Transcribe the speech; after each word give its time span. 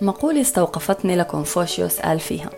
مقولة 0.00 0.40
استوقفتني 0.40 1.16
لكونفوشيوس 1.16 2.00
قال 2.00 2.20
فيها 2.20 2.50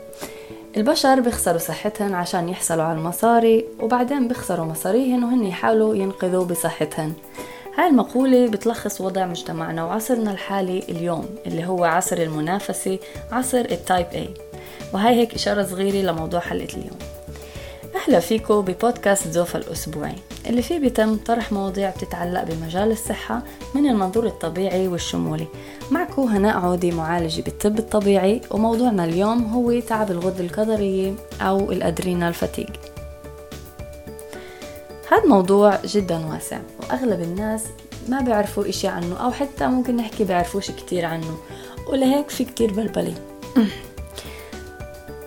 البشر 0.76 1.20
بيخسروا 1.20 1.58
صحتهم 1.58 2.14
عشان 2.14 2.48
يحصلوا 2.48 2.84
على 2.84 2.98
المصاري 2.98 3.64
وبعدين 3.80 4.28
بيخسروا 4.28 4.66
مصاريهن 4.66 5.24
وهن 5.24 5.44
يحاولوا 5.44 5.94
ينقذوا 5.94 6.44
بصحتهن. 6.44 7.12
هاي 7.78 7.88
المقولة 7.88 8.48
بتلخص 8.48 9.00
وضع 9.00 9.26
مجتمعنا 9.26 9.84
وعصرنا 9.84 10.30
الحالي 10.30 10.78
اليوم 10.88 11.26
اللي 11.46 11.66
هو 11.66 11.84
عصر 11.84 12.18
المنافسة 12.18 12.98
عصر 13.32 13.58
التايب 13.58 14.06
A. 14.06 14.40
وهاي 14.94 15.14
هيك 15.14 15.34
إشارة 15.34 15.62
صغيرة 15.62 16.10
لموضوع 16.10 16.40
حلقة 16.40 16.74
اليوم. 16.74 16.98
أهلا 17.96 18.20
فيكم 18.20 18.60
ببودكاست 18.60 19.28
زوفا 19.28 19.58
الأسبوعي 19.58 20.16
اللي 20.46 20.62
فيه 20.62 20.78
بيتم 20.78 21.16
طرح 21.16 21.52
مواضيع 21.52 21.90
بتتعلق 21.90 22.42
بمجال 22.42 22.90
الصحة 22.90 23.42
من 23.74 23.86
المنظور 23.86 24.26
الطبيعي 24.26 24.88
والشمولي. 24.88 25.46
معكم 25.90 26.22
هناء 26.22 26.58
عودي 26.58 26.90
معالجة 26.90 27.42
بالطب 27.42 27.78
الطبيعي 27.78 28.40
وموضوعنا 28.50 29.04
اليوم 29.04 29.44
هو 29.44 29.80
تعب 29.80 30.10
الغدة 30.10 30.44
الكظرية 30.44 31.14
أو 31.40 31.72
الأدرينال 31.72 32.34
فتيج 32.34 32.68
هذا 35.12 35.26
موضوع 35.26 35.78
جدا 35.84 36.26
واسع 36.26 36.58
وأغلب 36.80 37.20
الناس 37.20 37.64
ما 38.08 38.20
بيعرفوا 38.20 38.68
إشي 38.68 38.88
عنه 38.88 39.16
أو 39.16 39.30
حتى 39.30 39.66
ممكن 39.66 39.96
نحكي 39.96 40.24
بيعرفوش 40.24 40.70
كتير 40.70 41.04
عنه. 41.04 41.38
ولهيك 41.88 42.30
في 42.30 42.44
كتير 42.44 42.72
بلبلة 42.72 43.14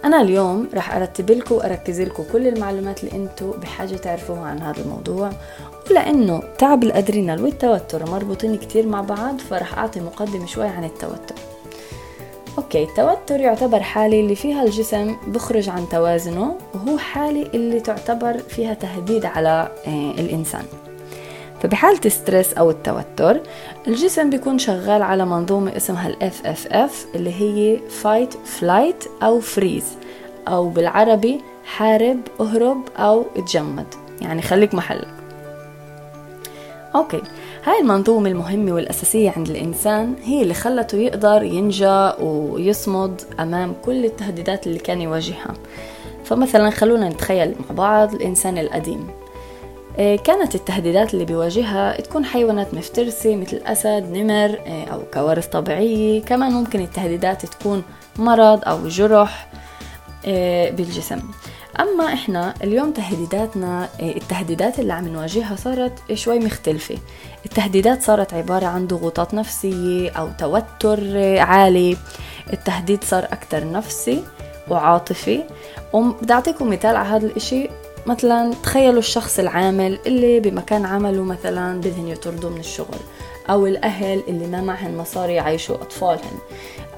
أنا 0.05 0.21
اليوم 0.21 0.69
رح 0.73 0.95
أرتب 0.95 1.31
لكم 1.31 1.55
وأركز 1.55 2.01
لكم 2.01 2.23
كل 2.33 2.47
المعلومات 2.47 3.03
اللي 3.03 3.15
أنتم 3.15 3.51
بحاجة 3.51 3.95
تعرفوها 3.95 4.41
عن 4.41 4.61
هذا 4.61 4.81
الموضوع. 4.81 5.29
ولأنه 5.91 6.43
تعب 6.57 6.83
ال 6.83 6.91
adrenal 6.91 7.43
والتوتر 7.43 8.11
مربوطين 8.11 8.57
كتير 8.57 8.87
مع 8.87 9.01
بعض 9.01 9.39
فرح 9.39 9.77
أعطي 9.77 9.99
مقدمة 9.99 10.45
شوي 10.45 10.67
عن 10.67 10.83
التوتر. 10.83 11.35
okay 12.57 12.83
التوتر 12.83 13.39
يعتبر 13.39 13.79
حالة 13.79 14.19
اللي 14.19 14.35
فيها 14.35 14.63
الجسم 14.63 15.15
بخرج 15.27 15.69
عن 15.69 15.89
توازنه 15.89 16.55
وهو 16.73 16.97
حالة 16.97 17.49
اللي 17.53 17.79
تعتبر 17.79 18.37
فيها 18.37 18.73
تهديد 18.73 19.25
على 19.25 19.71
آه، 19.87 20.11
الإنسان. 20.11 20.63
فبحالة 21.63 21.99
ال 22.05 22.12
stress 22.12 22.53
أو 22.53 22.69
التوتر 22.69 23.39
الجسم 23.87 24.29
بيكون 24.29 24.59
شغال 24.59 25.01
على 25.01 25.25
منظومة 25.25 25.77
اسمها 25.77 26.07
ال 26.09 26.31
FFF 26.31 27.15
اللي 27.15 27.33
هي 27.33 27.79
Fight, 28.03 28.33
Flight 28.33 29.23
أو 29.23 29.41
Freeze 29.41 30.05
أو 30.47 30.69
بالعربي 30.69 31.41
حارب 31.65 32.19
اهرب 32.39 32.81
أو 32.97 33.25
اتجمد. 33.35 33.85
يعني 34.21 34.41
خليك 34.41 34.73
محلك. 34.73 35.13
أوكي. 36.95 37.21
هاي 37.63 37.79
المنظومة 37.79 38.29
المهمة 38.29 38.71
والأساسية 38.71 39.33
عند 39.37 39.49
الإنسان 39.49 40.15
هي 40.23 40.41
اللي 40.41 40.53
خلته 40.53 40.97
يقدر 40.97 41.43
ينجى 41.43 42.09
ويصمد 42.19 43.21
أمام 43.39 43.73
كل 43.85 44.05
التهديدات 44.05 44.67
اللي 44.67 44.79
كان 44.79 45.01
يواجهها. 45.01 45.53
فمثلا 46.25 46.69
خلونا 46.69 47.09
نتخيل 47.09 47.49
مع 47.49 47.75
بعض 47.75 48.13
الإنسان 48.13 48.57
القديم. 48.57 49.22
كانت 49.97 50.55
التهديدات 50.55 51.13
اللي 51.13 51.25
بيواجهها 51.25 52.01
تكون 52.01 52.25
حيوانات 52.25 52.73
مفترسة 52.73 53.35
مثل 53.35 53.57
أسد 53.65 54.11
نمر 54.11 54.59
آه، 54.67 54.85
أو 54.85 55.01
كوارث 55.13 55.47
طبيعية. 55.47 56.21
كمان 56.21 56.51
ممكن 56.51 56.81
التهديدات 56.81 57.45
تكون 57.45 57.83
مرض 58.17 58.61
أو 58.65 58.87
جرح 58.87 59.47
آه، 60.25 60.69
بالجسم. 60.69 61.19
أما 61.79 62.13
إحنا 62.13 62.53
اليوم 62.63 62.91
تهديداتنا 62.91 63.89
التهديدات 63.99 64.79
اللي 64.79 64.93
عم 64.93 65.07
نواجهها 65.07 65.55
صارت 65.55 66.13
شوي 66.13 66.39
مختلفة. 66.39 66.97
التهديدات 67.45 68.01
صارت 68.01 68.33
عبارة 68.33 68.65
عن 68.65 68.87
ضغوطات 68.87 69.33
نفسية 69.33 70.09
أو 70.09 70.29
توتر 70.39 71.17
عالي. 71.39 71.97
التهديد 72.53 73.03
صار 73.03 73.23
أكثر 73.23 73.71
نفسي 73.71 74.23
وعاطفي. 74.69 75.43
وبدي 75.93 76.33
أعطيكم 76.33 76.69
مثال 76.69 76.95
على 76.95 77.09
هذا 77.09 77.25
الإشي. 77.25 77.69
مثلا 78.05 78.53
تخيلوا 78.63 78.99
الشخص 78.99 79.39
العامل 79.39 79.99
اللي 80.05 80.39
بمكان 80.39 80.85
عمله 80.85 81.23
مثلا 81.23 81.79
بدهن 81.81 82.07
يطردوا 82.07 82.49
من 82.49 82.59
الشغل 82.59 82.97
أو 83.49 83.67
الأهل 83.67 84.23
اللي 84.27 84.47
ما 84.47 84.61
معهن 84.61 84.97
مصاري 84.97 85.33
يعيشوا 85.33 85.75
أطفالهن 85.75 86.37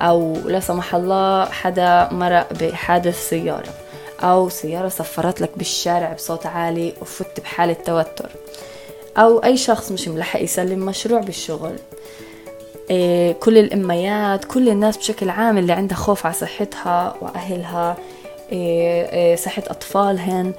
أو 0.01 0.33
لا 0.45 0.59
سمح 0.59 0.95
الله 0.95 1.45
حدا 1.45 2.09
مرق 2.11 2.53
بحادث 2.53 3.29
سيارة 3.29 3.73
أو 4.23 4.49
سيارة 4.49 4.89
سفرت 4.89 5.41
لك 5.41 5.49
بالشارع 5.57 6.13
بصوت 6.13 6.45
عالي 6.45 6.93
وفت 7.01 7.39
بحالة 7.39 7.73
توتر 7.73 8.29
أو 9.17 9.39
أي 9.39 9.57
شخص 9.57 9.91
مش 9.91 10.07
ملحق 10.07 10.41
يسلم 10.41 10.79
مشروع 10.79 11.19
بالشغل. 11.19 11.75
إيه 12.89 13.31
كل 13.31 13.57
الأميات 13.57 14.45
كل 14.45 14.69
الناس 14.69 14.97
بشكل 14.97 15.29
عام 15.29 15.57
اللي 15.57 15.73
عندها 15.73 15.97
خوف 15.97 16.25
على 16.25 16.35
صحتها 16.35 17.15
وأهلها 17.21 17.97
إيه 18.51 19.09
إيه 19.11 19.35
صحة 19.35 19.63
أطفالهن. 19.67 20.53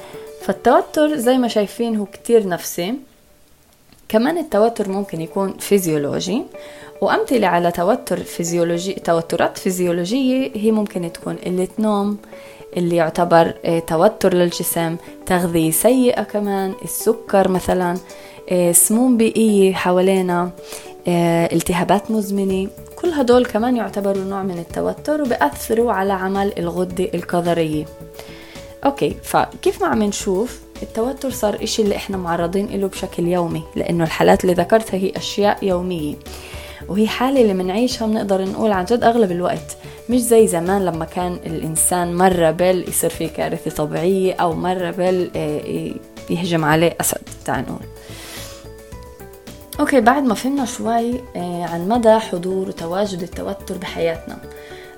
فالتوتر 0.47 1.17
زي 1.17 1.39
ما 1.39 1.49
شايفين 1.49 1.97
هو 1.97 2.07
كتير 2.07 2.49
نفسي. 2.49 2.95
كمان 4.09 4.39
التوتر 4.39 4.89
ممكن 4.89 5.21
يكون 5.21 5.57
فيزيولوجي 5.59 6.43
وأمثلة 7.01 7.47
على 7.47 7.71
توتر 7.71 8.17
فيزيولوجي 8.17 8.93
توترات 8.93 9.59
فيزيولوجية 9.59 10.51
هي 10.55 10.71
ممكن 10.71 11.13
تكون 11.13 11.37
قلة 11.37 11.69
نوم 11.79 12.19
اللي 12.77 12.97
يعتبر 12.97 13.55
آه، 13.65 13.79
توتر 13.79 14.35
للجسم 14.35 14.97
تغذية 15.27 15.71
سيئة 15.71 16.23
كمان 16.23 16.75
السكر 16.85 17.49
مثلا 17.49 17.97
آه، 18.51 18.73
سموم 18.73 19.17
بيئية 19.17 19.75
حوالينا 19.75 20.51
آه، 21.09 21.55
التهابات 21.55 22.11
مزمنة. 22.11 22.69
كل 22.97 23.09
هدول 23.09 23.47
كمان 23.47 23.77
يعتبروا 23.77 24.25
نوع 24.25 24.43
من 24.43 24.59
التوتر 24.59 25.23
وبأثروا 25.23 25.93
على 25.93 26.13
عمل 26.13 26.53
الغدة 26.59 27.09
الكظرية. 27.15 27.85
okay 28.85 29.17
فكيف 29.23 29.83
ما 29.83 29.89
عم 29.89 30.03
نشوف 30.03 30.61
التوتر 30.83 31.31
صار 31.31 31.63
إشي 31.63 31.83
اللي 31.83 31.97
إحنا 31.97 32.17
معرضين 32.17 32.67
له 32.81 32.89
بشكل 32.89 33.27
يومي 33.27 33.63
لأنه 33.77 34.05
الحالات 34.05 34.45
اللي 34.45 34.55
ذكرتها 34.55 34.97
هي 34.97 35.13
أشياء 35.17 35.65
يومية 35.65 36.15
وهي 36.89 37.09
حالة 37.09 37.41
اللي 37.41 37.55
منعيشها 37.55 38.07
بنقدر 38.07 38.45
نقول 38.45 38.73
عن 38.73 38.85
جد 38.85 39.05
أغلب 39.05 39.31
الوقت 39.33 39.77
مش 40.11 40.21
زي 40.21 40.47
زمان 40.47 40.85
لما 40.85 41.05
كان 41.05 41.33
الإنسان 41.47 42.15
مرة 42.15 42.51
بل 42.51 42.85
يصير 42.89 43.11
فيه 43.11 43.29
كارثة 43.29 43.71
طبيعية 43.71 44.35
أو 44.35 44.53
مرة 44.53 44.91
بل 44.91 45.31
آه، 45.37 45.91
يهجم 46.31 46.65
عليه 46.65 46.97
أسد 47.01 47.21
تعال 47.45 47.63
نقول. 47.65 47.87
okay 49.81 50.01
بعد 50.01 50.23
ما 50.23 50.35
فهمنا 50.35 50.65
شوي 50.65 51.21
آه، 51.37 51.65
عن 51.65 51.89
مدى 51.89 52.19
حضور 52.19 52.69
وتواجد 52.69 53.23
التوتر 53.23 53.79
بحياتنا 53.79 54.39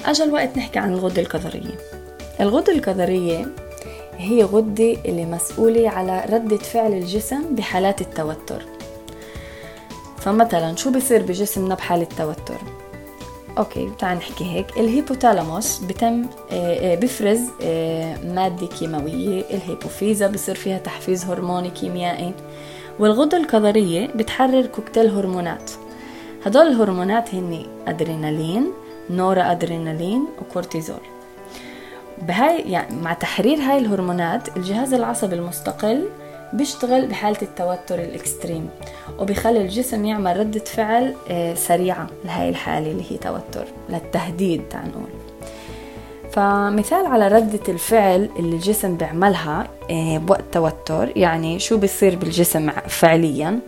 أجا 0.04 0.24
الوقت 0.24 0.56
نحكي 0.56 0.78
عن 0.78 0.92
الغدة 0.92 1.22
الكظرية 1.22 1.78
الغدة 2.40 2.72
الكظرية 2.72 3.46
هي 4.18 4.44
غدة 4.44 4.92
اللي 5.04 5.26
مسؤولة 5.26 5.88
على 5.90 6.24
ردة 6.30 6.56
فعل 6.56 6.92
الجسم 6.92 7.54
بحالات 7.54 8.00
التوتر. 8.00 8.62
فمثلا 10.18 10.76
شو 10.76 10.90
بصير 10.90 11.22
بجسمنا 11.22 11.74
بحالة 11.74 12.06
توتر 12.18 12.58
okay 13.58 13.90
تعال 13.98 14.16
نحكي 14.18 14.44
هيك. 14.44 14.78
الهيبوتالاموس 14.78 15.78
بتم 15.78 16.26
آه، 16.52 16.92
آه، 16.92 16.94
بفرز 16.94 17.40
آه، 17.62 18.16
مادة 18.24 18.66
كيماوية 18.66 19.44
الهيبوفيزا 19.50 20.26
بصير 20.26 20.54
فيها 20.54 20.78
تحفيز 20.78 21.24
هرموني 21.24 21.70
كيميائي 21.70 22.32
والغدة 22.98 23.36
الكظرية 23.38 24.06
بتحرر 24.06 24.66
كوكتيل 24.66 25.10
هرمونات. 25.10 25.70
هدول 26.46 26.66
الهرمونات 26.66 27.34
هني 27.34 27.66
أدرينالين 27.86 28.72
نورأدرينالين 29.10 30.24
وكورتيزول. 30.40 31.17
بهاي 32.22 32.60
يعني 32.60 32.96
مع 32.96 33.12
تحرير 33.12 33.58
هاي 33.58 33.78
الهرمونات 33.78 34.56
الجهاز 34.56 34.94
العصبي 34.94 35.34
المستقل 35.34 36.08
بيشتغل 36.52 37.06
بحالة 37.06 37.42
التوتر 37.42 37.98
الإكستريم 37.98 38.68
وبيخلي 39.18 39.60
الجسم 39.60 40.04
يعمل 40.04 40.36
ردة 40.36 40.60
فعل 40.60 41.14
آه، 41.30 41.54
سريعة 41.54 42.06
لهاي 42.24 42.48
الحالة 42.48 42.90
اللي 42.90 43.02
هي 43.10 43.16
توتر 43.16 43.66
للتهديد 43.88 44.62
تعال 44.70 44.88
نقول 44.88 45.08
فمثال 46.32 47.06
على 47.06 47.28
ردة 47.28 47.60
الفعل 47.68 48.28
اللي 48.38 48.56
الجسم 48.56 48.96
بيعملها 48.96 49.68
آه، 49.90 50.18
بوقت 50.18 50.44
توتر 50.52 51.12
يعني 51.16 51.58
شو 51.58 51.76
بيصير 51.76 52.16
بالجسم 52.16 52.70
فعليا؟ 52.70 53.58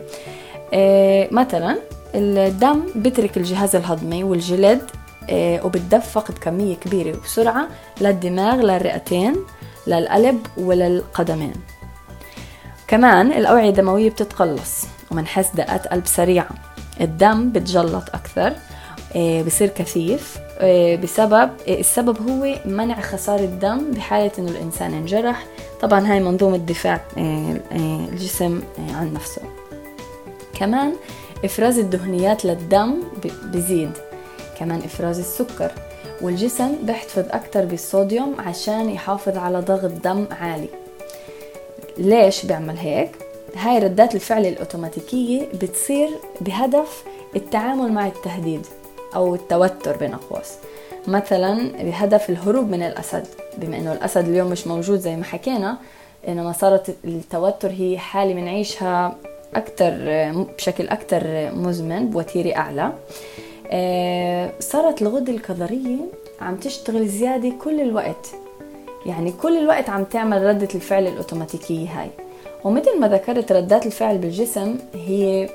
آه، 0.75 1.29
مثلا 1.31 1.77
الدم 2.15 2.83
بترك 2.97 3.37
الجهاز 3.37 3.77
الهضمي 3.77 4.25
والجلد 4.25 4.83
وبتدفق 5.33 6.31
بكمية 6.31 6.77
كبيرة 6.77 7.17
وبسرعة 7.19 7.69
للدماغ 8.01 8.55
للرئتين 8.57 9.37
للقلب 9.87 10.47
وللقدمين. 10.57 11.53
كمان 12.89 13.33
الأوعية 13.33 13.69
الدموية 13.69 14.11
بتتقلص 14.11 14.87
ومنحس 15.11 15.49
دقات 15.55 15.87
قلب 15.87 16.07
سريعة. 16.07 16.49
الدم 17.01 17.53
بتجلط 17.53 18.05
أكثر 18.15 18.53
آه، 19.17 19.43
بصير 19.43 19.69
كثيف 19.69 20.39
آه، 20.59 20.97
بسبب 20.97 21.51
السبب 21.69 22.29
هو 22.29 22.55
منع 22.65 23.01
خسارة 23.01 23.41
الدم 23.41 23.91
بحالة 23.91 24.31
إنه 24.39 24.51
الإنسان 24.51 24.95
انجرح. 24.95 25.47
طبعا 25.81 26.13
هاي 26.13 26.21
منظومة 26.21 26.57
دفاع 26.57 27.01
الجسم 27.73 28.63
عن 28.79 29.13
نفسه. 29.13 29.43
كمان 30.55 30.93
إفراز 31.45 31.79
الدهنيات 31.79 32.45
للدم 32.45 33.03
بزيد. 33.45 33.91
كمان 34.61 34.79
إفراز 34.79 35.19
السكر 35.19 35.71
والجسم 36.21 36.77
بيحتفظ 36.83 37.25
أكتر 37.31 37.65
بالصوديوم 37.65 38.35
عشان 38.39 38.91
يحافظ 38.91 39.37
على 39.37 39.61
ضغط 39.61 39.91
دم 39.91 40.27
عالي. 40.41 40.69
ليش 41.99 42.47
بيعمل 42.47 42.77
هيك؟ 42.77 43.11
هاي 43.57 43.79
ردات 43.79 44.15
الفعل 44.15 44.47
الأوتوماتيكية 44.47 45.49
بتصير 45.63 46.09
بهدف 46.41 47.05
التعامل 47.37 47.93
مع 47.93 48.07
التهديد 48.07 48.67
أو 49.15 49.35
التوتر 49.35 49.97
بين 49.97 50.15
أقواس. 50.15 50.55
مثلا 51.07 51.83
بهدف 51.83 52.31
الهروب 52.31 52.71
من 52.71 52.83
الأسد 52.83 53.27
بما 53.59 53.77
أنه 53.77 53.93
الأسد 53.93 54.29
اليوم 54.29 54.51
مش 54.51 54.67
موجود 54.67 54.99
زي 54.99 55.17
ما 55.17 55.25
حكينا 55.25 55.79
إنما 56.29 56.53
صارت 56.53 56.97
التوتر 57.05 57.71
هي 57.71 57.99
حالة 57.99 58.35
بنعيشها 58.35 59.17
أكتر 59.55 59.93
بشكل 60.57 60.89
أكتر 60.89 61.23
مزمن 61.55 62.11
بوتيرة 62.11 62.57
أعلى. 62.57 62.93
صارت 64.61 65.03
الغدة 65.03 65.33
الكظرية 65.33 65.97
عم 66.41 66.57
تشتغل 66.57 67.09
زيادة 67.09 67.53
كل 67.65 67.81
الوقت. 67.81 68.27
يعني 69.07 69.33
كل 69.33 69.59
الوقت 69.59 69.89
عم 69.91 70.05
تعمل 70.05 70.43
ردة 70.43 70.69
الفعل 70.75 71.07
الأوتوماتيكية 71.07 71.89
هاي. 72.01 72.11
ومثل 72.65 73.01
ما 73.01 73.09
ذكرت 73.09 73.53
ردات 73.53 73.87
الفعل 73.87 74.19
بالجسم 74.19 74.79
هي 74.95 75.49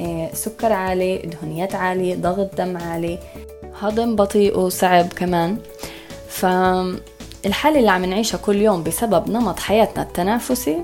آه، 0.00 0.30
سكر 0.32 0.72
عالي 0.72 1.18
دهنيات 1.18 1.74
عالية 1.74 2.14
ضغط 2.14 2.54
دم 2.54 2.76
عالي 2.76 3.18
هضم 3.80 4.16
بطيء 4.16 4.58
وصعب 4.58 5.06
كمان. 5.06 5.56
فالحالة 6.28 7.78
اللي 7.78 7.90
عم 7.90 8.04
نعيشها 8.04 8.38
كل 8.38 8.56
يوم 8.56 8.82
بسبب 8.82 9.30
نمط 9.30 9.58
حياتنا 9.60 10.02
التنافسي 10.02 10.78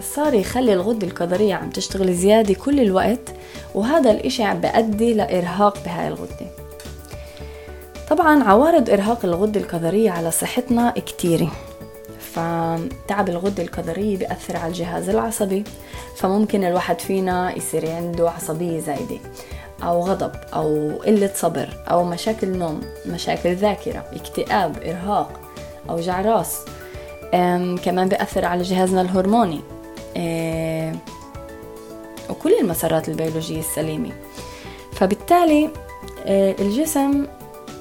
صار 0.00 0.34
يخلي 0.34 0.72
الغدة 0.72 1.06
الكظرية 1.06 1.54
عم 1.54 1.70
تشتغل 1.70 2.14
زيادة 2.14 2.54
كل 2.54 2.80
الوقت 2.80 3.34
وهذا 3.74 4.10
الإشي 4.10 4.42
عم 4.42 4.60
بأدي 4.60 5.14
لإرهاق 5.14 5.84
بهاي 5.84 6.08
الغدة. 6.08 6.46
طبعا 8.10 8.44
عوارض 8.44 8.90
إرهاق 8.90 9.24
الغدة 9.24 9.60
الكظرية 9.60 10.10
على 10.10 10.30
صحتنا 10.30 10.90
كتيرة 10.90 11.52
فتعب 12.20 13.28
الغدة 13.28 13.62
الكظرية 13.62 14.16
بيأثر 14.16 14.56
على 14.56 14.68
الجهاز 14.68 15.08
العصبي 15.08 15.64
فممكن 16.16 16.64
الواحد 16.64 17.00
فينا 17.00 17.56
يصير 17.56 17.90
عنده 17.90 18.30
عصبية 18.30 18.80
زايدة 18.80 19.18
أو 19.82 20.00
غضب 20.00 20.32
أو 20.54 20.90
قلة 21.06 21.30
صبر 21.34 21.68
أو 21.90 22.04
مشاكل 22.04 22.48
نوم 22.48 22.80
مشاكل 23.06 23.54
ذاكرة 23.54 24.04
اكتئاب 24.12 24.76
إرهاق 24.82 25.40
أوجاع 25.90 26.20
راس 26.20 26.58
كمان 27.84 28.08
بيأثر 28.08 28.44
على 28.44 28.62
جهازنا 28.62 29.00
الهرموني. 29.00 29.60
وكل 32.30 32.52
المسارات 32.60 33.08
البيولوجية 33.08 33.60
السليمة. 33.60 34.10
فبالتالي 34.92 35.70
آه، 36.26 36.54
الجسم 36.58 37.26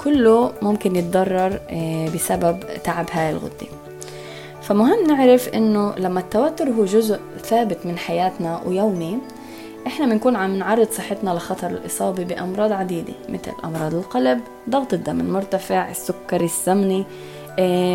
كله 0.03 0.53
ممكن 0.61 0.95
يتضرر 0.95 1.59
آه، 1.69 2.09
بسبب 2.09 2.59
تعب 2.83 3.05
هاي 3.11 3.29
الغدة. 3.31 3.67
فمهم 4.61 5.07
نعرف 5.07 5.49
إنه 5.49 5.95
لما 5.97 6.19
التوتر 6.19 6.69
هو 6.69 6.85
جزء 6.85 7.19
ثابت 7.43 7.85
من 7.85 7.97
حياتنا 7.97 8.61
ويومي 8.65 9.17
إحنا 9.87 10.05
بنكون 10.05 10.35
عم 10.35 10.55
نعرض 10.55 10.87
صحتنا 10.91 11.29
لخطر 11.31 11.67
الإصابة 11.67 12.23
بأمراض 12.23 12.71
عديدة 12.71 13.13
مثل 13.29 13.51
أمراض 13.63 13.93
القلب 13.93 14.41
ضغط 14.69 14.93
الدم 14.93 15.19
المرتفع 15.19 15.91
السكري 15.91 16.45
السمني 16.45 16.99
آه، 16.99 17.05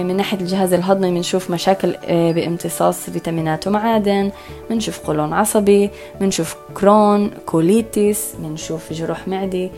من 0.03 0.17
ناحية 0.17 0.39
الجهاز 0.41 0.73
الهضمي 0.73 1.11
بنشوف 1.11 1.51
مشاكل 1.51 1.95
آه، 2.05 2.33
بامتصاص 2.33 3.11
فيتامينات 3.11 3.67
ومعادن 3.67 4.31
بنشوف 4.71 4.99
قولون 4.99 5.33
عصبي 5.33 5.91
بنشوف 6.21 6.57
Crohn 6.75 7.31
colitis 7.47 8.33
بنشوف 8.39 8.93
جروح 8.93 9.29
معدة 9.29 9.71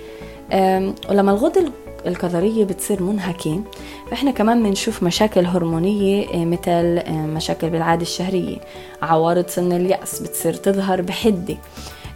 ولما 1.09 1.33
الغدة 1.33 1.65
الكظرية 2.07 2.65
بتصير 2.65 3.03
منهكة 3.03 3.61
فإحنا 4.11 4.31
كمان 4.31 4.63
بنشوف 4.63 5.03
مشاكل 5.03 5.47
هرمونية 5.47 6.27
آه، 6.35 6.45
مثل 6.45 7.13
مشاكل 7.13 7.71
بالعادة 7.71 8.03
الشهرية. 8.03 8.57
عوارض 9.03 9.47
سن 9.49 9.73
اليأس 9.73 10.21
بتصير 10.21 10.55
تظهر 10.55 11.03
بحدة. 11.03 11.57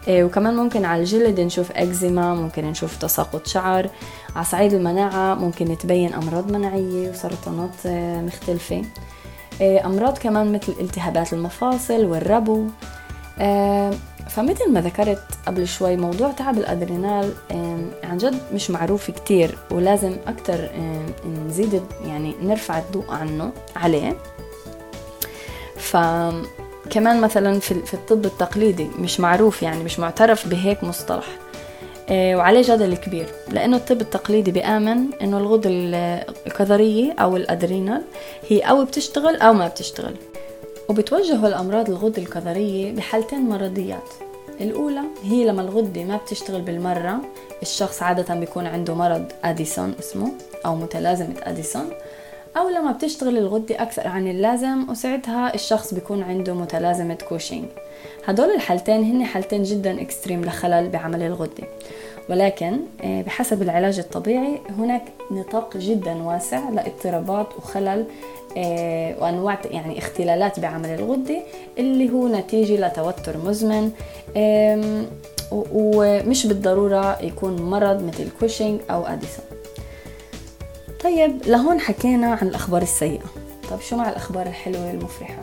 وكمان 0.09 0.57
ممكن 0.57 0.85
على 0.85 1.01
الجلد 1.01 1.41
نشوف 1.41 1.73
أكزيما 1.73 2.35
ممكن 2.35 2.65
نشوف 2.65 2.97
تساقط 2.97 3.47
شعر. 3.47 3.91
على 4.37 4.45
صعيد 4.45 4.73
المناعة 4.73 5.35
ممكن 5.35 5.79
تبين 5.79 6.15
أمراض 6.15 6.53
مناعية 6.53 7.11
وسرطانات 7.11 7.87
آه، 7.87 8.21
مختلفة. 8.21 8.83
آه، 9.63 9.87
أمراض 9.87 10.19
كمان 10.19 10.53
مثل 10.53 10.75
التهابات 10.81 11.33
المفاصل 11.33 12.05
والربو. 12.05 12.65
آه، 13.39 13.95
فمثل 14.29 14.73
ما 14.73 14.81
ذكرت 14.81 15.23
قبل 15.47 15.69
شوي 15.69 15.97
موضوع 15.97 16.31
تعب 16.31 16.59
الأدرينال 16.59 17.33
عن 18.05 18.17
جد 18.19 18.39
مش 18.55 18.71
معروف 18.71 19.11
كتير 19.11 19.59
ولازم 19.71 20.17
أكتر 20.27 20.69
نزيد 21.47 21.83
يعني 22.05 22.35
نرفع 22.43 22.79
الضوء 22.79 23.11
عنه 23.11 23.53
عليه. 23.77 24.17
فكمان 26.87 27.21
مثلا 27.21 27.61
في 27.61 27.95
الطب 27.95 28.25
التقليدي 28.25 28.89
مش 28.99 29.21
معروف 29.21 29.63
يعني 29.63 29.85
مش 29.85 29.99
معترف 29.99 30.49
بهيك 30.49 30.85
مصطلح. 30.85 31.27
آه، 32.09 32.37
وعليه 32.37 32.63
جدل 32.63 32.97
كبير 32.97 33.27
لأنه 33.49 33.77
الطب 33.77 34.01
التقليدي 34.01 34.51
بيآمن 34.51 35.07
إنه 35.23 35.39
الغدة 35.39 35.71
الكظرية 36.47 37.13
أو 37.13 37.37
الأدرينال 37.37 38.03
هي 38.49 38.61
أو 38.61 38.85
بتشتغل 38.85 39.37
أو 39.37 39.53
ما 39.53 39.69
بتشتغل. 39.69 40.15
وبتوجهوا 40.89 41.49
الأمراض 41.49 41.91
الغدة 41.91 42.23
الكظرية 42.23 42.93
بحالتين 42.93 43.49
مرضيات. 43.49 44.09
الأولى 44.61 45.03
هي 45.25 45.45
لما 45.45 45.63
الغدة 45.63 46.05
ما 46.05 46.17
بتشتغل 46.17 46.63
بالمرة 46.63 47.21
الشخص 47.63 48.03
عادة 48.03 48.35
بيكون 48.35 48.67
عنده 48.67 48.95
مرض 48.95 49.25
أديسون 49.45 49.95
اسمه 50.01 50.33
أو 50.67 50.77
متلازمة 50.77 51.35
أديسون. 51.43 51.91
أو 52.57 52.69
لما 52.69 52.93
بتشتغل 52.93 53.39
الغدة 53.39 53.83
أكثر 53.83 54.09
عن 54.09 54.29
اللازم 54.29 54.91
وساعتها 54.91 55.55
الشخص 55.55 55.95
بيكون 55.95 56.23
عنده 56.23 56.55
متلازمة 56.55 57.19
كوشينج 57.29 57.65
هدول 58.25 58.51
الحالتين 58.51 59.03
هن 59.03 59.25
حالتين 59.25 59.63
جدا 59.63 60.03
extreme 60.03 60.45
لخلل 60.45 60.89
بعمل 60.89 61.23
الغدة. 61.23 61.65
ولكن 62.31 62.79
آه، 63.05 63.23
بحسب 63.23 63.63
العلاج 63.63 63.99
الطبيعي 63.99 64.61
هناك 64.79 65.03
نطاق 65.31 65.77
جدا 65.77 66.23
واسع 66.23 66.69
لاضطرابات 66.69 67.47
وخلل 67.57 68.05
آه، 68.57 69.15
وأنواع 69.21 69.59
يعني 69.71 69.99
اختلالات 69.99 70.61
بعمل 70.61 70.89
الغدة 70.89 71.39
اللي 71.79 72.11
هو 72.11 72.29
نتيجة 72.29 72.87
لتوتر 72.87 73.37
مزمن. 73.45 73.91
ومش 75.53 76.47
بالضرورة 76.47 77.23
يكون 77.23 77.63
مرض 77.63 78.03
مثل 78.03 78.29
كوشينج 78.41 78.81
أو 78.91 79.07
اديسون 79.07 79.45
طيب 81.07 81.43
لهون 81.47 81.81
حكينا 81.81 82.27
عن 82.27 82.49
الأخبار 82.49 82.83
السيئة. 82.83 83.25
طيب 83.71 83.81
شو 83.81 83.97
مع 83.97 84.09
الأخبار 84.09 84.47
الحلوة 84.47 84.91
المفرحة 84.91 85.43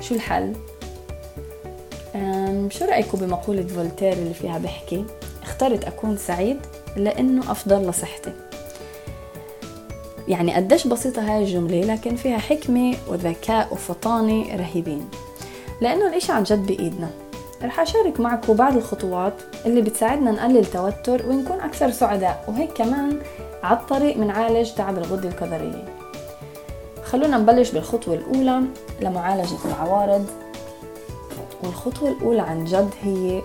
شو 0.00 0.14
الحل؟ 0.14 0.52
شو 2.70 2.84
رأيكم 2.84 3.18
بمقولة 3.18 3.62
فولتير 3.62 4.12
اللي 4.12 4.34
فيها 4.34 4.58
بحكي؟ 4.58 5.04
اخترت 5.42 5.84
أكون 5.84 6.16
سعيد 6.16 6.56
لأنه 6.96 7.50
أفضل 7.50 7.88
لصحتي. 7.88 8.32
يعني 10.28 10.54
قديش 10.54 10.86
بسيطة 10.86 11.22
هاي 11.22 11.42
الجملة 11.42 11.80
لكن 11.80 12.16
فيها 12.16 12.38
حكمة 12.38 12.94
وذكاء 13.08 13.68
وفطانة 13.72 14.56
رهيبين. 14.56 15.08
لأنه 15.80 16.08
الإشي 16.08 16.32
عن 16.32 16.42
جد 16.42 16.66
بإيدنا. 16.66 17.10
رح 17.64 17.80
أشارك 17.80 18.20
معكم 18.20 18.52
بعض 18.54 18.76
الخطوات 18.76 19.34
اللي 19.66 19.82
بتساعدنا 19.82 20.30
نقلل 20.30 20.66
توتر 20.66 21.28
ونكون 21.28 21.60
أكثر 21.60 21.90
سعداء 21.90 22.44
وهيك 22.48 22.72
كمان 22.72 23.18
على 23.62 23.78
الطريق 23.78 24.16
منعالج 24.16 24.72
تعب 24.72 24.98
الغدة 24.98 25.28
الكظرية 25.28 25.84
خلونا 27.04 27.38
نبلش 27.38 27.70
بالخطوة 27.70 28.14
الأولى 28.14 28.62
لمعالجة 29.00 29.56
العوارض. 29.64 30.26
والخطوة 31.62 32.08
الأولى 32.10 32.40
عن 32.42 32.64
جد 32.64 32.90
هي 33.02 33.42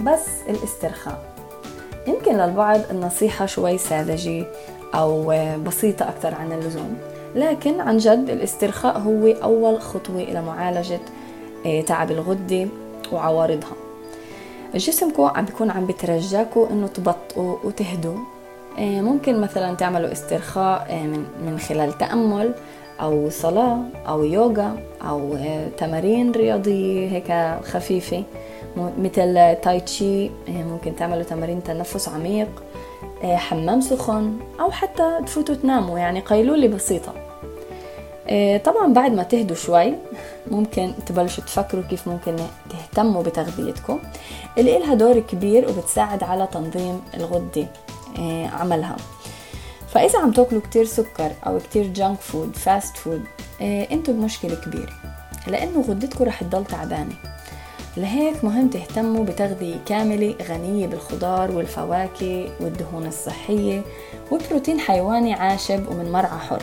بس 0.00 0.26
الاسترخاء. 0.48 1.22
يمكن 2.06 2.36
للبعض 2.36 2.80
النصيحة 2.90 3.46
شوي 3.46 3.78
ساذجة 3.78 4.46
أو 4.94 5.34
بسيطة 5.66 6.08
أكثر 6.08 6.34
عن 6.34 6.52
اللزوم 6.52 6.96
لكن 7.34 7.80
عن 7.80 7.96
جد 7.96 8.30
الاسترخاء 8.30 8.98
هو 8.98 9.26
أول 9.26 9.80
خطوة 9.80 10.22
إلى 10.22 10.42
معالجة 10.42 11.00
آه، 11.66 11.80
تعب 11.80 12.10
الغدة. 12.10 12.68
وعوارضها. 13.12 13.74
جسمكم 14.74 15.22
عم 15.22 15.44
بيكون 15.44 15.70
عم 15.70 15.86
بترجاكم 15.86 16.66
انه 16.70 16.86
تبطئوا 16.86 17.56
وتهدوا 17.64 18.16
آه، 18.78 19.00
ممكن 19.00 19.40
مثلا 19.40 19.74
تعملوا 19.74 20.12
استرخاء 20.12 20.86
آه، 20.90 21.06
من 21.46 21.58
خلال 21.58 21.98
تأمل 21.98 22.54
أو 23.00 23.30
صلاة 23.30 23.78
أو 24.08 24.24
يوغا 24.24 24.76
أو 25.08 25.34
آه، 25.34 25.68
تمارين 25.68 26.32
رياضية 26.32 27.08
هيك 27.08 27.58
خفيفة. 27.64 28.22
مثل 28.76 29.56
تاي 29.62 29.80
تشي 29.80 30.30
ممكن 30.48 30.96
تعملوا 30.96 31.22
تمارين 31.22 31.62
تنفس 31.62 32.08
عميق 32.08 32.48
حمام 33.22 33.80
سخن 33.80 34.38
أو 34.60 34.70
حتى 34.70 35.18
تفوتوا 35.26 35.54
تناموا 35.54 35.98
يعني 35.98 36.20
قيلولة 36.20 36.68
بسيطة. 36.68 37.12
طبعا 38.64 38.92
بعد 38.92 39.12
ما 39.12 39.22
تهدوا 39.22 39.56
شوي 39.56 39.94
ممكن 40.50 40.94
تبلشوا 41.06 41.44
تفكروا 41.44 41.82
كيف 41.82 42.08
ممكن 42.08 42.36
تهتموا 42.70 43.22
بتغذيتكم. 43.22 43.98
اللي 44.58 44.76
إلها 44.76 44.94
دور 44.94 45.18
كبير 45.20 45.70
وبتساعد 45.70 46.22
على 46.22 46.46
تنظيم 46.46 47.00
الغدة 47.14 47.66
عملها. 48.52 48.96
فإذا 49.88 50.18
عم 50.18 50.32
تاكلوا 50.32 50.60
كتير 50.60 50.84
سكر 50.84 51.32
أو 51.46 51.58
كتير 51.58 51.86
junk 51.86 52.20
food 52.20 52.56
fast 52.56 52.96
food 52.96 53.24
إنتوا 53.60 54.14
بمشكلة 54.14 54.54
كبيرة 54.54 54.92
لأنه 55.46 55.80
غدتكم 55.80 56.24
رح 56.24 56.42
تضل 56.42 56.64
تعبانة. 56.64 57.14
لهيك 57.96 58.44
مهم 58.44 58.68
تهتموا 58.68 59.24
بتغذية 59.24 59.76
كاملة 59.86 60.34
غنية 60.48 60.86
بالخضار 60.86 61.50
والفواكه 61.50 62.48
والدهون 62.60 63.06
الصحية 63.06 63.82
وبروتين 64.30 64.80
حيواني 64.80 65.34
عاشب 65.34 65.88
ومن 65.88 66.12
مرعى 66.12 66.38
حر. 66.38 66.62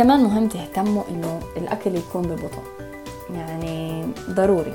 كمان 0.00 0.20
مهم 0.20 0.48
تهتموا 0.48 1.02
إنه 1.10 1.40
الأكل 1.56 1.96
يكون 1.96 2.22
ببطء 2.22 2.62
يعني 3.34 4.06
ضروري. 4.30 4.72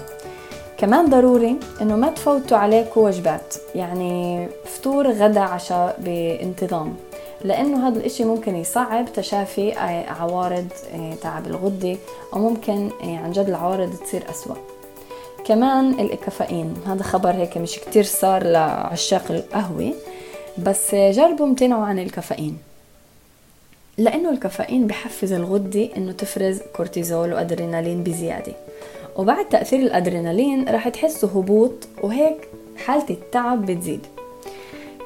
كمان 0.78 1.10
ضروري 1.10 1.60
إنه 1.82 1.96
ما 1.96 2.10
تفوتوا 2.10 2.58
عليكم 2.58 3.02
وجبات 3.02 3.56
يعني 3.76 4.48
فطور 4.66 5.12
غدا 5.12 5.40
عشاء 5.40 6.00
بانتظام 6.00 6.96
لأنه 7.44 7.88
هذا 7.88 8.00
الإشي 8.00 8.24
ممكن 8.24 8.56
يصعب 8.56 9.14
تشافي 9.14 9.74
عوارض 10.20 10.68
آه، 10.94 11.14
تعب 11.22 11.48
الغدة 11.48 11.98
أو 12.34 12.40
ممكن 12.40 12.90
آه، 13.04 13.18
عن 13.18 13.32
جد 13.32 13.50
العوارض 13.50 13.96
تصير 13.96 14.24
أسوأ. 14.30 14.56
كمان 15.46 16.00
الكافيين 16.00 16.74
هذا 16.88 17.04
خبر 17.04 17.32
هيك 17.32 17.58
مش 17.58 17.80
كتير 17.80 18.04
صار 18.04 18.44
لعشاق 18.44 19.24
القهوة 19.30 19.94
بس 20.58 20.96
جربوا 20.96 21.46
امتنعوا 21.46 21.86
عن 21.86 22.00
الكافيين. 22.00 22.65
لأنه 23.98 24.30
الكافيين 24.30 24.88
بحفز 24.88 25.34
الغدة 25.34 25.90
إنه 25.98 26.12
تفرز 26.12 26.60
كورتيزول 26.76 27.34
وأدرينالين 27.34 28.04
بزيادة. 28.04 28.54
وبعد 29.16 29.50
تأثير 29.50 29.80
الأدرينالين 29.80 30.70
رح 30.70 30.90
تحسوا 30.90 31.30
هبوط 31.30 31.88
وهيك 32.04 32.38
حالة 32.86 33.10
التعب 33.10 33.66
بتزيد. 33.66 34.06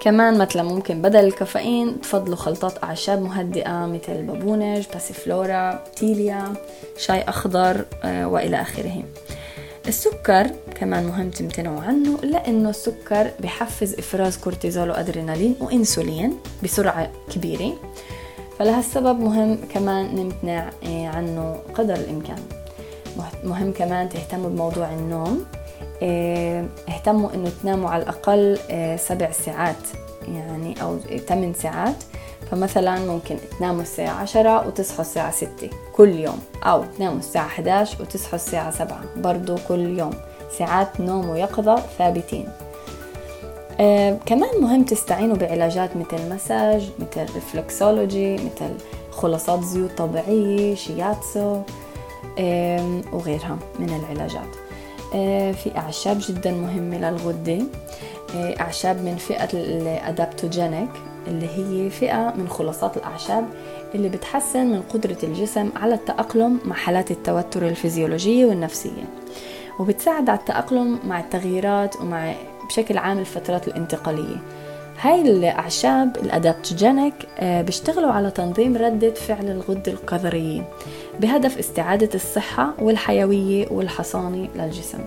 كمان 0.02 0.38
مثلا 0.38 0.64
ممكن 0.64 1.02
بدل 1.02 1.20
الكافيين 1.20 2.02
تفضلوا 2.02 2.36
خلطات 2.36 2.84
أعشاب 2.84 3.22
مهدئة 3.22 3.86
مثل 3.86 4.12
البابونج، 4.12 4.86
باسيفلورا، 4.94 5.84
تيليا، 5.96 6.54
شاي 6.98 7.22
أخضر 7.22 7.86
آه، 8.04 8.28
وإلى 8.28 8.62
آخره. 8.62 9.04
السكر 9.88 10.48
كمان 10.76 11.04
مهم 11.04 11.30
تمتنعوا 11.30 11.82
عنه 11.82 12.18
لأنه 12.24 12.70
السكر 12.70 13.32
بحفز 13.40 13.94
إفراز 13.94 14.38
كورتيزول 14.38 14.90
وأدرينالين 14.90 15.56
وإنسولين 15.60 16.38
بسرعة 16.64 17.12
كبيرة. 17.36 17.74
فلهالسبب 18.60 19.20
مهم 19.20 19.58
كمان 19.74 20.16
نمتنع 20.16 20.70
آه، 20.84 21.08
عنه 21.08 21.56
قدر 21.74 21.94
الإمكان. 21.94 22.40
مهم 23.44 23.72
كمان 23.72 24.10
تهتموا 24.10 24.50
بموضوع 24.50 24.94
النوم. 24.94 25.46
آه، 26.04 26.66
اهتموا 26.90 27.34
إنه 27.34 27.52
تناموا 27.64 27.90
على 27.90 28.04
الأقل 28.04 28.60
آه، 28.72 28.96
سبع 28.96 29.32
ساعات 29.32 29.76
يعني 30.28 30.82
أو 30.82 31.00
ثمان 31.28 31.54
ساعات. 31.54 31.96
فمثلا 32.52 33.00
ممكن 33.00 33.38
تناموا 33.60 33.82
الساعة 33.82 34.22
عشرة 34.22 34.68
وتصحوا 34.68 35.02
الساعة 35.02 35.32
ستة 35.32 35.70
كل 35.96 36.10
يوم 36.10 36.40
أو 36.64 36.84
تناموا 36.98 37.20
الساعة 37.20 37.46
11 37.46 38.02
وتصحوا 38.02 38.36
الساعة 38.36 38.72
سبعة 38.72 39.02
برضو 39.18 39.56
كل 39.68 40.00
يوم. 40.00 40.14
ساعات 40.58 41.00
نوم 41.00 41.30
ويقظة 41.30 41.76
ثابتين. 41.76 42.50
كمان 44.26 44.62
مهم 44.62 44.84
تستعينوا 44.84 45.36
بعلاجات 45.36 45.98
مثل 45.98 46.30
مساج 46.36 46.90
مثل 47.00 47.34
ريفلكسولوجي 47.36 48.34
مثل 48.34 48.74
خلاصات 49.12 49.64
زيوت 49.64 49.92
طبيعية 49.98 50.76
شياتسو 50.76 51.62
آه 52.40 53.02
وغيرها 53.14 53.58
من 53.80 53.90
العلاجات. 53.90 54.56
آه 55.16 55.52
في 55.52 55.78
أعشاب 55.78 56.18
جدا 56.28 56.52
مهمة 56.52 56.98
للغدة. 56.98 57.60
آه، 58.36 58.60
أعشاب 58.60 59.04
من 59.06 59.16
فئة 59.16 59.50
الأدابتوجينيك 59.54 60.90
اللي 61.28 61.48
هي 61.48 61.90
فئة 61.90 62.34
من 62.38 62.48
خلاصات 62.50 62.98
الأعشاب 62.98 63.46
اللي 63.96 64.10
بتحسن 64.10 64.66
من 64.66 64.82
قدرة 64.94 65.18
الجسم 65.24 65.70
على 65.76 65.94
التأقلم 65.94 66.60
مع 66.66 66.76
حالات 66.76 67.12
التوتر 67.12 67.68
الفيزيولوجية 67.68 68.46
والنفسية. 68.46 69.04
وبتساعد 69.80 70.30
على 70.30 70.40
التأقلم 70.40 71.00
مع 71.08 71.20
التغييرات 71.20 71.96
ومع 72.02 72.34
بشكل 72.70 72.98
عام 72.98 73.20
الفترات 73.20 73.68
الانتقالية. 73.68 74.38
هاي 75.02 75.22
الأعشاب 75.22 76.18
الأدابتوجينيك 76.18 77.14
آه، 77.40 77.62
بيشتغلوا 77.62 78.12
على 78.12 78.32
تنظيم 78.32 78.78
ردة 78.78 79.14
فعل 79.14 79.50
الغدة 79.50 79.92
القذرية 79.92 80.62
بهدف 81.20 81.58
استعادة 81.58 82.10
الصحة 82.16 82.74
والحيوية 82.80 83.68
والحصانة 83.72 84.48
للجسم. 84.56 85.00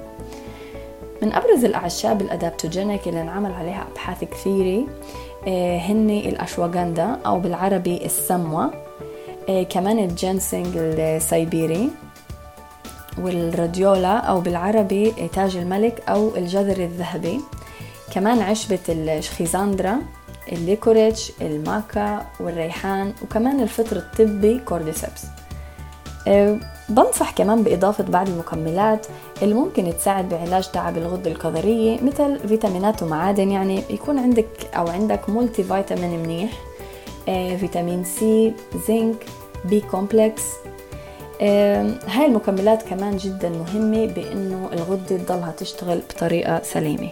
من 1.23 1.33
أبرز 1.33 1.65
الأعشاب 1.65 2.21
ال 2.21 2.28
adaptogenic 2.28 3.09
اللي 3.09 3.21
انعمل 3.21 3.53
عليها 3.53 3.87
أبحاث 3.93 4.25
كثيرة 4.25 4.87
آه، 5.49 5.79
هن 5.79 6.11
الأشواغندا 6.11 7.19
أو 7.27 7.41
بالعربي 7.41 8.05
السموة 8.05 8.71
آه، 9.49 9.63
كمان 9.63 9.99
الجنسنج 9.99 10.77
السيبيري. 10.77 11.91
والروديولا 13.19 14.17
أو 14.17 14.41
بالعربي 14.41 15.11
تاج 15.35 15.57
الملك 15.57 16.03
أو 16.09 16.37
الجذر 16.37 16.85
الذهبي. 16.85 17.41
كمان 18.15 18.39
عشبة 18.39 18.79
ال 18.89 18.99
schisandra 18.99 19.99
ال 20.53 20.62
licorice 20.62 21.33
الماكا 21.41 22.27
والريحان 22.41 23.13
وكمان 23.23 23.61
الفطر 23.61 23.97
الطبي 23.97 24.59
cordyceps 24.59 25.25
آه، 26.29 26.59
بنصح 26.89 27.31
كمان 27.31 27.63
بإضافة 27.63 28.05
بعض 28.05 28.29
المكملات 28.29 29.07
اللي 29.43 29.55
ممكن 29.55 29.97
تساعد 29.99 30.29
بعلاج 30.29 30.71
تعب 30.71 30.99
الغدة 30.99 31.31
الكظرية 31.31 32.01
مثل 32.03 32.49
فيتامينات 32.49 33.03
ومعادن. 33.03 33.51
يعني 33.51 33.83
يكون 33.91 34.19
عندك 34.19 34.49
أو 34.77 34.89
عندك 34.89 35.31
multivitamin 35.31 36.23
منيح 36.23 36.51
فيتامين 37.59 38.05
سي 38.05 38.53
زنك 38.89 39.27
B 39.65 39.81
complex 39.81 40.43
هاي 42.07 42.27
المكملات 42.27 42.83
كمان 42.83 43.17
جدا 43.17 43.49
مهمة 43.49 44.07
بأنه 44.07 44.69
الغدة 44.73 45.17
تضلها 45.17 45.55
تشتغل 45.59 45.99
بطريقة 45.99 46.63
سليمة. 46.63 47.09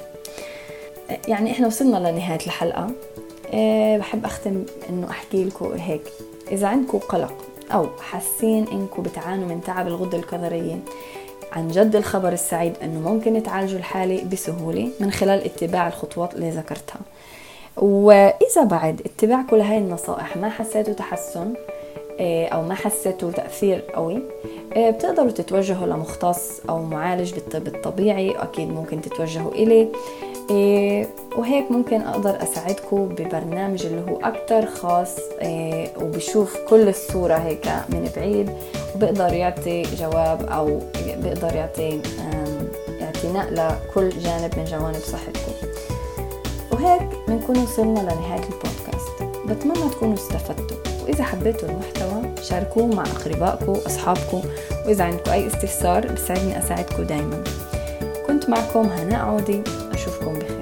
آه، 1.10 1.18
يعني 1.28 1.50
إحنا 1.50 1.66
وصلنا 1.66 1.96
لنهاية 1.96 2.46
الحلقة. 2.46 2.90
بحب 3.98 4.24
أختم 4.24 4.64
أنه 4.90 5.10
أحكي 5.10 5.44
لكم 5.44 5.72
هيك. 5.72 6.02
إذا 6.52 6.66
عندكم 6.66 6.98
قلق 6.98 7.34
أو 7.72 7.86
حاسين 8.00 8.66
إنكم 8.68 9.02
بتعانوا 9.02 9.48
من 9.48 9.60
تعب 9.60 9.86
الغدة 9.86 10.18
الكظرية 10.18 10.78
عن 11.52 11.68
جد 11.68 11.96
الخبر 11.96 12.32
السعيد 12.32 12.72
أنه 12.82 13.00
ممكن 13.12 13.42
تعالجوا 13.42 13.78
الحالة 13.78 14.24
بسهولة 14.32 14.88
من 15.00 15.10
خلال 15.10 15.44
اتباع 15.44 15.88
الخطوات 15.88 16.34
اللي 16.34 16.50
ذكرتها. 16.50 17.00
وإذا 17.76 18.64
بعد 18.64 19.00
اتباعكم 19.00 19.56
لهي 19.56 19.78
النصائح 19.78 20.36
ما 20.36 20.50
حسيتوا 20.50 20.94
تحسن 20.94 21.40
آه، 21.40 21.79
أو 22.20 22.62
ما 22.62 22.74
حسيتوا 22.74 23.30
تأثير 23.30 23.80
قوي 23.80 24.22
آه، 24.76 24.90
بتقدروا 24.90 25.30
تتوجهوا 25.30 25.86
لمختص 25.86 26.60
أو 26.68 26.82
معالج 26.82 27.34
بالطب 27.34 27.66
الطبيعي 27.66 28.30
أكيد 28.30 28.68
ممكن 28.68 29.00
تتوجهوا 29.00 29.52
إليه 29.52 29.88
إيه 30.50 31.08
وهيك 31.36 31.70
ممكن 31.70 32.00
أقدر 32.00 32.42
أساعدكم 32.42 33.08
ببرنامج 33.08 33.86
اللي 33.86 34.10
هو 34.10 34.16
أكتر 34.22 34.66
خاص 34.66 35.16
وبشوف 36.02 36.56
كل 36.68 36.88
الصورة 36.88 37.34
هيك 37.34 37.66
من 37.88 38.10
بعيد 38.16 38.50
وبقدر 38.94 39.34
يعطي 39.34 39.82
جواب 39.82 40.46
أو 40.48 40.78
بقدر 40.96 41.54
يعطي 41.54 42.00
اعتناء 43.02 43.50
لكل 43.50 44.08
جانب 44.08 44.58
من 44.58 44.64
جوانب 44.64 44.94
صحتكم. 44.94 45.52
وهيك 46.72 47.02
بنكون 47.28 47.58
وصلنا 47.58 48.00
لنهاية 48.00 48.42
البودكاست. 48.42 49.22
بتمنى 49.46 49.90
تكونوا 49.90 50.14
استفدتوا. 50.14 50.89
وإذا 51.10 51.24
حبيتوا 51.24 51.68
المحتوى 51.68 52.22
شاركوه 52.42 52.86
مع 52.86 53.02
أقربائكم 53.02 53.72
وأصحابكم 53.72 54.42
وإذا 54.86 55.04
عندكم 55.04 55.30
أي 55.30 55.46
استفسار 55.46 56.06
بساعدني 56.06 56.58
أساعدكم 56.58 57.02
دايما. 57.02 57.44
كنت 58.26 58.50
معكم 58.50 58.80
هناء 58.80 59.20
عودي 59.20 59.62
أشوفكم 59.92 60.38
بخير. 60.38 60.59